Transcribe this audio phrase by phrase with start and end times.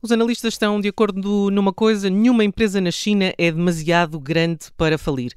[0.00, 4.96] Os analistas estão de acordo numa coisa: nenhuma empresa na China é demasiado grande para
[4.98, 5.32] falir.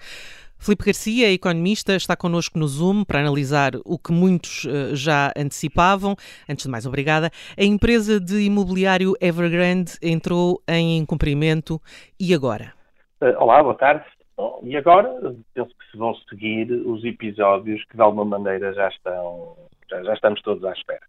[0.57, 6.15] Filipe Garcia, economista, está connosco no Zoom para analisar o que muitos uh, já antecipavam.
[6.49, 7.29] Antes de mais, obrigada.
[7.57, 11.79] A empresa de imobiliário Evergrande entrou em incumprimento
[12.19, 12.73] e agora?
[13.21, 14.05] Uh, olá, boa tarde.
[14.35, 15.09] Bom, e agora
[15.53, 19.55] penso que se vão seguir os episódios que de alguma maneira já estão,
[19.89, 21.01] já, já estamos todos à espera.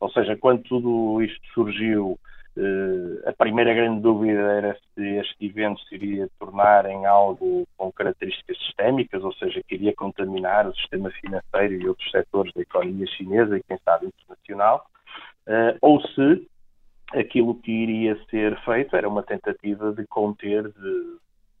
[0.00, 2.18] Ou seja, quando tudo isto surgiu,
[2.56, 7.90] eh, a primeira grande dúvida era se este evento se iria tornar em algo com
[7.90, 13.06] características sistémicas, ou seja, que iria contaminar o sistema financeiro e outros setores da economia
[13.06, 14.86] chinesa e, quem sabe, internacional,
[15.46, 16.46] eh, ou se
[17.12, 21.16] aquilo que iria ser feito era uma tentativa de conter, de,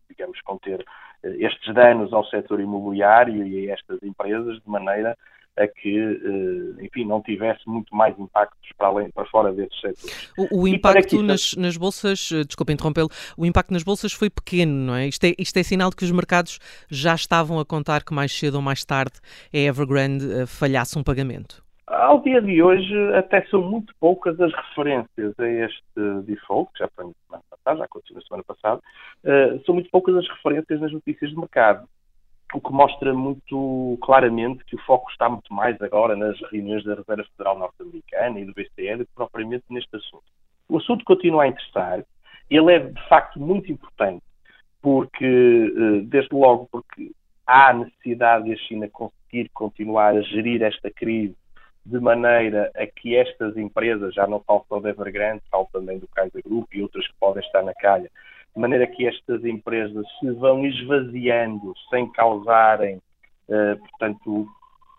[0.08, 0.84] digamos, conter
[1.22, 5.16] eh, estes danos ao setor imobiliário e a estas empresas de maneira
[5.56, 10.32] a que, eh, enfim, não tivesse muito mais impactos para, além, para fora desses setores.
[10.36, 14.72] O, o impacto nas, nas, bolsas, eh, desculpa interrompê-lo, o impacto nas bolsas foi pequeno,
[14.72, 15.06] não é?
[15.06, 15.34] Isto, é?
[15.38, 16.58] isto é sinal de que os mercados
[16.90, 19.14] já estavam a contar que mais cedo ou mais tarde
[19.52, 21.64] a Evergrande falhasse um pagamento.
[21.86, 26.88] Ao dia de hoje, até são muito poucas as referências a este default, que já
[26.96, 28.80] foi na semana passada, já aconteceu na semana passada,
[29.24, 31.86] uh, são muito poucas as referências nas notícias de mercado,
[32.54, 36.94] o que mostra muito claramente que o foco está muito mais agora nas reuniões da
[36.94, 40.24] Reserva Federal Norte-Americana e do BCE do que propriamente neste assunto.
[40.68, 42.04] O assunto continua a interessar,
[42.48, 44.22] ele é de facto muito importante,
[44.80, 47.10] porque, uh, desde logo, porque
[47.44, 51.34] há necessidade de a China conseguir continuar a gerir esta crise
[51.84, 56.08] de maneira a que estas empresas, já não falo só da Evergrande, falo também do
[56.08, 58.10] Kaiser Group e outras que podem estar na calha,
[58.54, 62.96] de maneira que estas empresas se vão esvaziando sem causarem,
[63.48, 64.46] uh, portanto,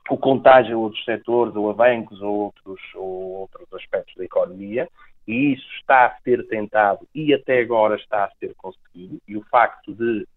[0.09, 4.87] o contágio a outros setores, ou a bancos, ou outros, ou outros aspectos da economia,
[5.27, 9.43] e isso está a ser tentado e até agora está a ser conseguido, e o
[9.45, 10.27] facto de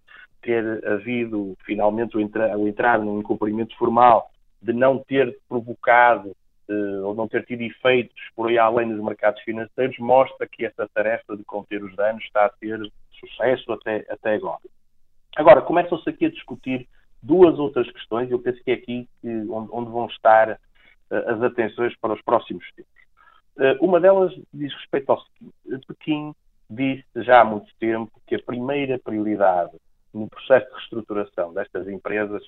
[0.40, 4.30] ter havido finalmente o, entra, o entrar num cumprimento formal
[4.62, 6.34] de não ter provocado
[6.68, 10.88] uh, ou não ter tido efeitos por aí além dos mercados financeiros, mostra que essa
[10.94, 12.80] tarefa de conter os danos está a ter
[13.18, 14.60] sucesso até, até agora.
[15.36, 16.88] Agora, começam-se aqui a discutir
[17.22, 21.42] duas outras questões, e eu penso que é aqui onde, onde, vão estar uh, as
[21.42, 22.92] atenções para os próximos tempos.
[23.56, 26.34] Uh, uma delas diz respeito ao seguinte: Pequim
[26.70, 29.76] disse já há muito tempo que a primeira prioridade
[30.12, 32.42] no processo de reestruturação destas empresas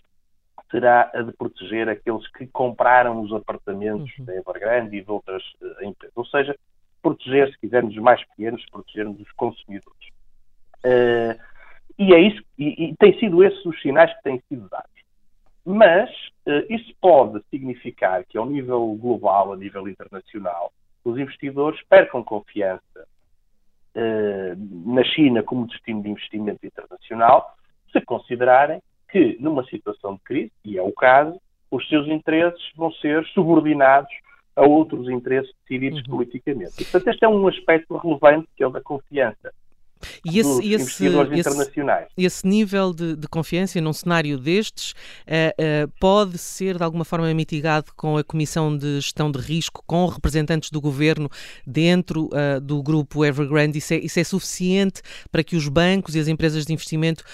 [0.70, 4.24] será a de proteger aqueles que compraram os apartamentos uhum.
[4.24, 6.16] da Evergrande e de outras uh, empresas.
[6.16, 6.56] Ou seja,
[7.02, 10.10] proteger, se quisermos, os mais pequenos, protegermos os consumidores.
[10.84, 11.38] Uh,
[11.98, 14.90] e é isso, e, e tem sido esses os sinais que têm sido dados.
[15.64, 16.10] Mas
[16.46, 20.72] uh, isso pode significar que, ao nível global, a nível internacional,
[21.04, 23.06] os investidores percam confiança
[23.94, 27.54] uh, na China como destino de investimento internacional,
[27.92, 28.80] se considerarem
[29.10, 31.40] que, numa situação de crise, e é o caso,
[31.70, 34.12] os seus interesses vão ser subordinados
[34.56, 36.16] a outros interesses decididos uhum.
[36.16, 36.72] politicamente.
[36.80, 39.52] E, portanto, este é um aspecto relevante, que é o da confiança.
[40.24, 41.70] E esse, esse, esse,
[42.16, 47.32] esse, nível de, de, confiança num cenário destes uh, uh, pode ser de alguma forma
[47.34, 51.28] mitigado com a Comissão de Gestão de Risco, com representantes do governo
[51.66, 53.78] dentro uh, do grupo Evergrande?
[53.78, 57.24] Isso é, isso é, suficiente para que os bancos e as empresas de investimento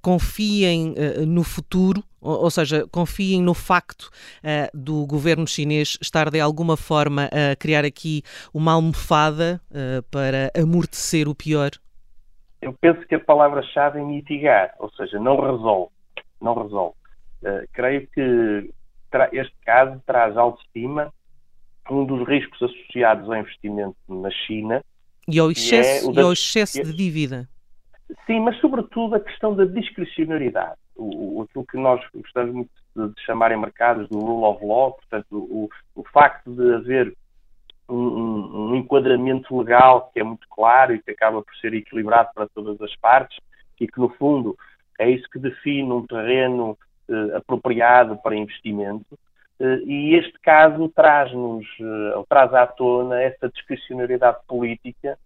[0.00, 0.94] confiem
[1.26, 2.02] no futuro?
[2.20, 4.10] Ou, ou seja, confiem no facto
[4.72, 8.22] do governo chinês estar de alguma forma a criar aqui
[8.52, 9.60] uma almofada
[10.10, 11.70] para amortecer o pior?
[12.66, 15.92] Eu penso que a palavra-chave é mitigar, ou seja, não resolve.
[16.40, 16.96] Não resolve.
[17.42, 18.70] Uh, creio que
[19.32, 21.12] este caso traz ao de cima
[21.88, 24.82] um dos riscos associados ao investimento na China.
[25.28, 26.20] E ao excesso, é da...
[26.20, 27.48] e ao excesso de dívida.
[28.26, 30.76] Sim, mas sobretudo a questão da discricionariedade.
[30.96, 34.64] O, o, aquilo que nós gostamos muito de, de chamar em mercados do rule of
[34.64, 37.16] law, portanto, o, o facto de haver
[37.88, 42.48] um, um, enquadramento legal que é muito claro e que acaba por ser equilibrado para
[42.48, 43.38] todas as partes
[43.80, 44.56] e que, no fundo,
[44.98, 46.76] é isso que define um terreno
[47.08, 49.18] eh, apropriado para investimento.
[49.60, 55.18] Eh, e este caso traz-nos, eh, traz à tona essa discricionariedade política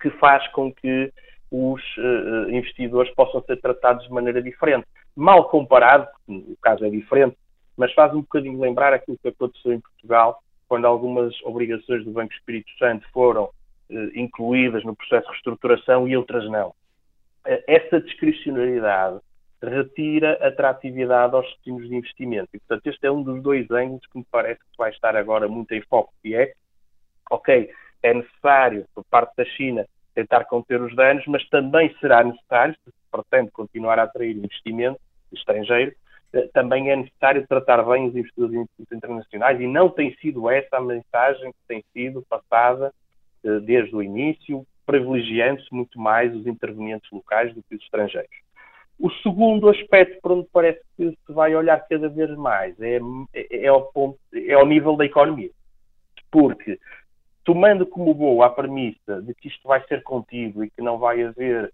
[0.00, 1.12] que, faz com que
[1.50, 4.86] os uh, investidores possam ser tratados de maneira diferente.
[5.14, 7.36] Mal comparado, o caso é diferente,
[7.76, 10.42] mas faz um bocadinho lembrar aquilo que aconteceu em Portugal
[10.72, 13.50] quando algumas obrigações do Banco Espírito Santo foram
[13.90, 16.74] eh, incluídas no processo de reestruturação e outras não.
[17.44, 19.20] Eh, essa discricionariedade
[19.62, 22.48] retira atratividade aos destinos de investimento.
[22.54, 25.46] E, portanto, este é um dos dois ângulos que me parece que vai estar agora
[25.46, 26.54] muito em foco, que é,
[27.30, 27.70] ok,
[28.02, 29.84] é necessário, por parte da China,
[30.14, 34.98] tentar conter os danos, mas também será necessário, se pretende continuar a atrair investimento
[35.30, 35.92] estrangeiro,
[36.52, 41.52] também é necessário tratar bem os investidores internacionais e não tem sido essa a mensagem
[41.52, 42.92] que tem sido passada
[43.44, 48.30] eh, desde o início, privilegiando-se muito mais os intervenientes locais do que os estrangeiros.
[48.98, 52.98] O segundo aspecto para onde parece que se vai olhar cada vez mais é,
[53.34, 55.50] é, é, ao, ponto, é ao nível da economia.
[56.30, 56.78] Porque,
[57.44, 61.22] tomando como boa a premissa de que isto vai ser contido e que não vai
[61.22, 61.72] haver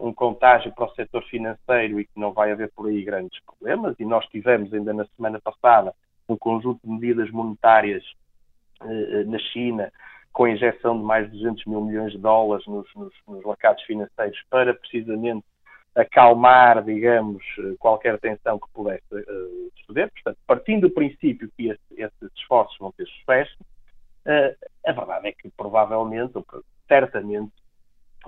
[0.00, 3.96] um contágio para o setor financeiro e que não vai haver por aí grandes problemas,
[3.98, 5.94] e nós tivemos ainda na semana passada
[6.28, 8.02] um conjunto de medidas monetárias
[8.80, 9.92] uh, na China
[10.32, 13.82] com a injeção de mais de 200 mil milhões de dólares nos, nos, nos mercados
[13.84, 15.44] financeiros para precisamente
[15.94, 17.44] acalmar, digamos,
[17.78, 20.10] qualquer tensão que pudesse uh, suceder.
[20.10, 23.56] Portanto, partindo do princípio que esse, esses esforços vão ter sucesso,
[24.26, 26.44] uh, a verdade é que provavelmente, ou
[26.88, 27.52] certamente,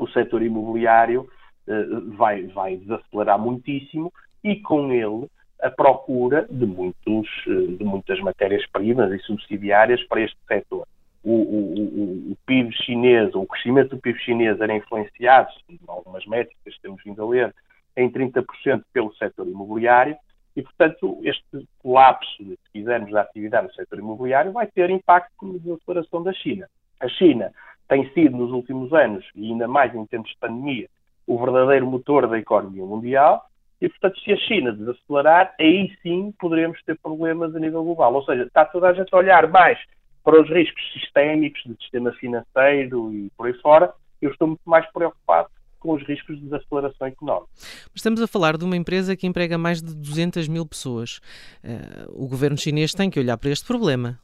[0.07, 1.29] o setor imobiliário
[1.69, 4.13] uh, vai, vai desacelerar muitíssimo
[4.43, 5.29] e com ele
[5.61, 10.87] a procura de, muitos, de muitas matérias-primas e subsidiárias para este setor
[11.27, 15.49] o, o, o, PIB chinês, o crescimento do PIB chinês era influenciado,
[15.89, 17.55] algumas métricas que temos vindo a ler,
[17.97, 18.45] em 30%
[18.93, 20.17] pelo setor imobiliário,
[20.55, 25.75] e, portanto, este colapso, se quisermos, da atividade no setor imobiliário vai ter impacto na
[25.75, 26.69] declaração da China.
[27.01, 27.53] A China
[27.89, 30.89] tem sido, nos últimos anos, e ainda mais em tempos de pandemia,
[31.27, 33.45] o verdadeiro motor da economia mundial,
[33.81, 38.15] e, portanto, se a China desacelerar, aí sim poderemos ter problemas a nível global.
[38.15, 39.79] Ou seja, está toda a gente a olhar mais
[40.25, 44.85] para os riscos sistémicos do sistema financeiro e por aí fora, eu estou muito mais
[44.93, 45.49] preocupado
[45.79, 47.49] com os riscos de desaceleração económica.
[47.95, 51.21] Estamos a falar de uma empresa que emprega mais de 200 mil pessoas.
[51.63, 54.19] Uh, o governo chinês tem que olhar para este problema.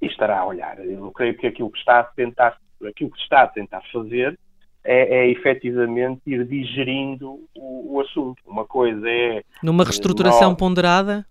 [0.00, 0.78] E estará a olhar.
[0.78, 2.56] Eu creio que aquilo que está a tentar,
[2.86, 4.38] aquilo que está a tentar fazer
[4.84, 8.42] é, é efetivamente ir digerindo o, o assunto.
[8.46, 9.42] Uma coisa é.
[9.62, 11.26] Numa reestruturação nós, ponderada?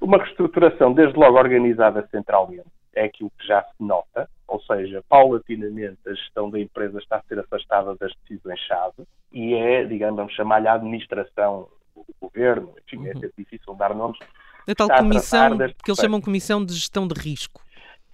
[0.00, 5.98] Uma reestruturação, desde logo, organizada centralmente é aquilo que já se nota, ou seja, paulatinamente
[6.06, 10.66] a gestão da empresa está a ser afastada das decisões-chave e é, digamos, vamos chamar-lhe
[10.66, 13.20] a administração do governo, enfim, é uhum.
[13.22, 14.18] é difícil dar nomes.
[14.66, 17.62] A tal comissão que eles chamam Comissão de Gestão de Risco.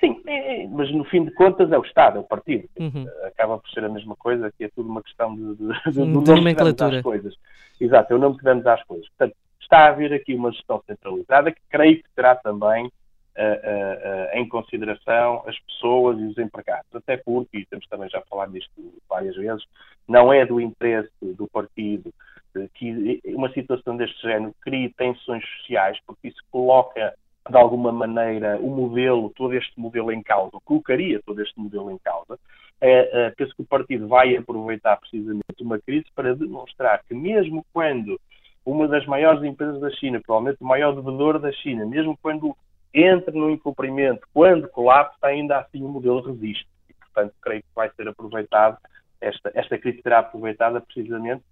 [0.02, 2.68] Sim, é, é, mas no fim de contas é o Estado, é o partido.
[2.78, 3.06] Uhum.
[3.24, 6.34] Acaba por ser a mesma coisa, que é tudo uma questão de, de, de, de,
[6.34, 6.96] nomenclatura.
[6.96, 7.34] Às coisas.
[7.80, 9.08] Exato, é o nome que damos às coisas.
[9.10, 14.48] Portanto, está a haver aqui uma gestão centralizada que creio que terá também uh, em
[14.48, 16.92] consideração as pessoas e os empregados.
[16.92, 18.72] Até porque, e temos também já falado disto
[19.08, 19.64] várias vezes,
[20.08, 22.12] não é do interesse do partido
[22.74, 27.14] que uma situação deste género crie tensões sociais, porque isso coloca
[27.48, 31.98] de alguma maneira o modelo, todo este modelo em causa, colocaria todo este modelo em
[31.98, 32.38] causa.
[32.80, 37.64] É, é, penso que o partido vai aproveitar precisamente uma crise para demonstrar que mesmo
[37.72, 38.20] quando
[38.64, 42.56] uma das maiores empresas da China, provavelmente o maior devedor da China, mesmo quando
[42.94, 46.68] entre no incumprimento, quando colapsa, ainda assim o modelo resiste.
[46.88, 48.78] E, portanto, creio que vai ser aproveitado,
[49.20, 51.42] esta, esta crise será aproveitada precisamente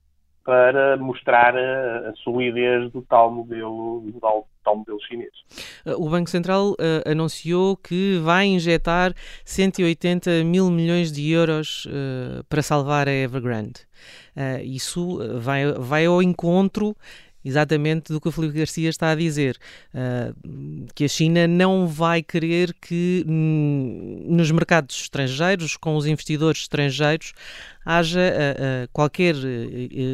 [0.44, 5.30] para mostrar a, a, solidez do tal modelo, do tal, tal modelo chinês.
[5.99, 9.12] O Banco Central uh, anunciou que vai injetar
[9.44, 13.87] 180 mil milhões de euros uh, para salvar a Evergrande.
[14.37, 16.97] Uh, isso vai, vai ao encontro
[17.44, 19.56] exatamente do que o Felipe Garcia está a dizer,
[19.94, 20.35] uh,
[20.94, 27.32] que a China não vai querer que hum, nos mercados estrangeiros, com os investidores estrangeiros,
[27.85, 29.35] haja uh, uh, qualquer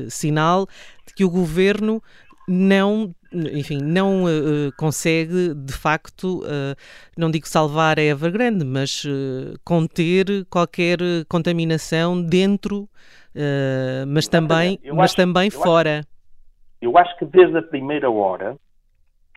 [0.08, 0.66] sinal
[1.06, 2.02] de que o governo
[2.48, 6.76] não enfim, não uh, consegue de facto, uh,
[7.16, 12.88] não digo salvar a Evergrande, mas uh, conter qualquer contaminação dentro,
[14.08, 15.98] mas também, mas também fora.
[15.98, 16.15] Acho,
[16.86, 18.56] eu acho que desde a primeira hora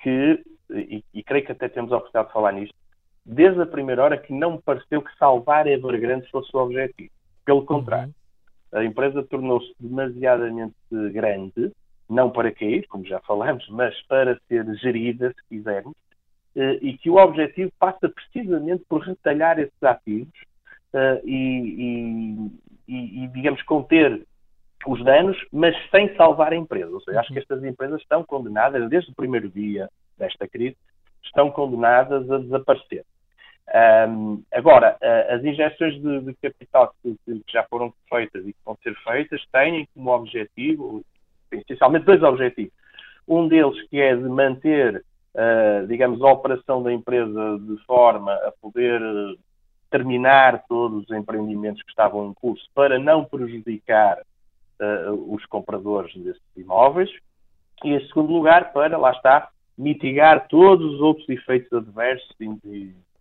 [0.01, 2.75] que, e, e, creio que até temos a oportunidade de falar nisto,
[3.25, 7.09] desde a primeira hora que não me pareceu que salvar Evergrande fosse o objetivo.
[7.43, 8.13] Pelo contrário,
[8.71, 8.79] uhum.
[8.79, 10.75] a empresa tornou-se demasiadamente
[11.11, 11.71] grande,
[12.07, 15.95] não para cair, como já falamos, mas para ser gerida, se quisermos,
[16.55, 20.33] eh, e que o objetivo passa precisamente por retalhar esses ativos
[20.93, 22.49] uh, e,
[22.87, 24.23] e, e, digamos, conter
[24.87, 26.91] os danos, mas sem salvar a empresa.
[26.91, 30.77] Ou seja, acho que estas empresas estão condenadas, desde o primeiro dia desta crise,
[31.23, 33.05] estão condenadas a desaparecer.
[34.09, 34.97] Um, agora,
[35.29, 39.41] as injeções de, de capital que, que, já foram feitas e que vão ser feitas
[39.51, 41.03] têm como objetivo,
[41.51, 42.73] essencialmente dois objetivos.
[43.27, 45.03] Um deles que é de manter,
[45.35, 48.99] uh, digamos, a operação da empresa de forma a poder
[49.91, 54.17] terminar todos os empreendimentos que estavam em curso para não prejudicar
[54.79, 57.09] uh, os compradores desses imóveis.
[57.83, 62.29] E, em segundo lugar, para, lá está, mitigar todos os outros efeitos adversos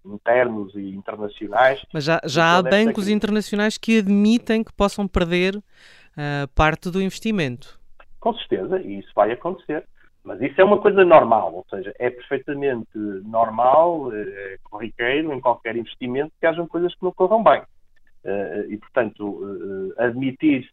[0.05, 1.85] internos e internacionais.
[1.93, 7.79] Mas já, já há bancos internacionais que admitem que possam perder uh, parte do investimento.
[8.19, 9.85] Com certeza, e isso vai acontecer.
[10.25, 15.77] Mas isso é uma coisa normal, ou seja, é perfeitamente normal, é corriqueiro em qualquer
[15.77, 17.63] investimento que hajam coisas que não corram bem.
[18.69, 20.69] E, portanto, admitir-se.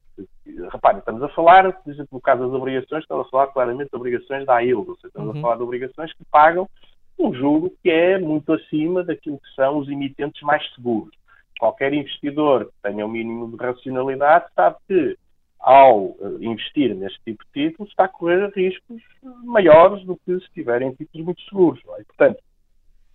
[0.72, 3.96] Reparem, estamos a falar, por exemplo, no caso das obrigações, estamos a falar claramente de
[3.96, 5.40] obrigações da AIL, ou seja, estamos uhum.
[5.40, 6.70] a falar de obrigações que pagam
[7.18, 11.14] um juro que é muito acima daquilo que são os emitentes mais seguros.
[11.60, 15.18] Qualquer investidor que tenha o um mínimo de racionalidade sabe que,
[15.60, 19.02] ao eh, investir neste tipo de títulos, está a correr riscos
[19.44, 21.82] maiores do que se tiverem títulos muito seguros.
[21.98, 22.02] É?
[22.02, 22.40] E, portanto,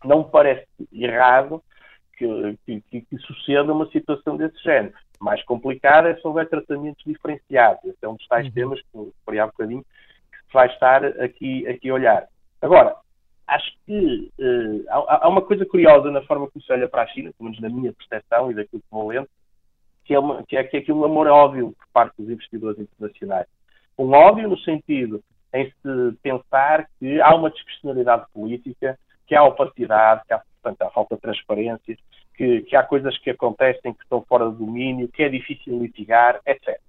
[0.04, 1.62] não me parece errado
[2.16, 4.94] que, que, que, suceda uma situação desse género.
[5.20, 7.84] Mais complicado é se houver tratamentos diferenciados.
[7.84, 8.52] Esse é um dos tais uhum.
[8.52, 12.28] temas que, há bocadinho, que vai estar aqui, aqui a olhar.
[12.62, 12.96] Agora,
[13.46, 17.06] acho que uh, há, há, uma coisa curiosa na forma como se olha para a
[17.08, 19.28] China, pelo menos na minha percepção e daquilo que vou lendo,
[20.04, 23.46] que é, uma, que é, que é um amor óbvio por parte dos investidores internacionais.
[23.98, 25.22] Um óbvio no sentido
[25.52, 30.90] em se pensar que há uma discrecionalidade política, que há opacidade, que há, portanto, há
[30.90, 31.96] falta de transparência,
[32.40, 36.40] que, que, há coisas que acontecem que estão fora do domínio, que é difícil litigar,
[36.46, 36.80] etc.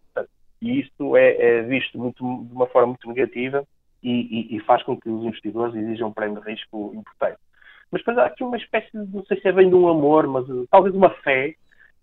[0.62, 3.68] E isso é, é visto muito, de uma forma muito negativa
[4.02, 4.12] e,
[4.54, 7.38] e, e, faz com que os investidores exijam um prémio de risco importante.
[7.92, 10.26] Mas depois há aqui uma espécie, de, não sei se é bem de um amor,
[10.26, 11.54] mas talvez uma fé,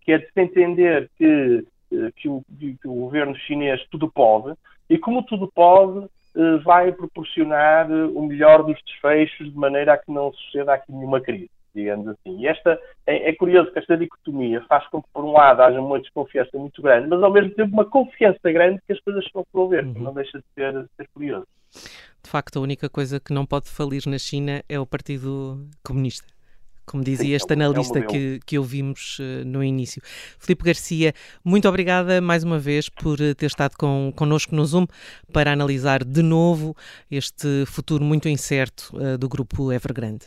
[0.02, 4.54] que é de se entender que, uh, que, o, que, o, governo chinês tudo pode,
[4.90, 10.12] e como tudo pode, uh, vai proporcionar o melhor dos desfechos de maneira a que
[10.12, 12.40] não suceda aqui nenhuma crise digamos assim.
[12.40, 15.80] E esta, é, é, curioso que esta dicotomia faz com que, por um lado, haja
[15.80, 19.42] uma desconfiança muito grande, mas ao mesmo tempo uma confiança grande que as coisas estão
[19.42, 19.94] a promover, uhum.
[19.94, 21.46] não deixa de ser, de ser curioso.
[22.22, 26.26] De facto, a única coisa que não pode falir na China é o Partido Comunista
[26.88, 30.02] como dizia Sim, este é analista é que, que ouvimos uh, no início.
[30.38, 31.12] Filipe Garcia,
[31.44, 34.86] muito obrigada mais uma vez por eh, ter estado com, connosco no Zoom
[35.32, 36.74] para analisar de novo
[37.10, 40.26] este futuro muito incerto uh, do grupo Evergrande.